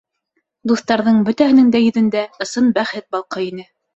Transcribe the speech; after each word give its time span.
Дуҫтарҙың 0.71 1.19
бөтәһенең 1.27 1.69
дә 1.77 1.83
йөҙөндә 1.87 2.25
ысын 2.47 2.71
бәхет 2.79 3.07
балҡый 3.17 3.49
ине. 3.53 3.67